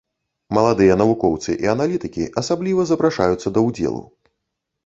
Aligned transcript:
Маладыя 0.57 0.95
навукоўцы 1.01 1.57
і 1.65 1.69
аналітыкі 1.75 2.23
асабліва 2.43 2.89
запрашаюцца 2.93 3.47
да 3.59 3.67
ўдзелу. 3.67 4.03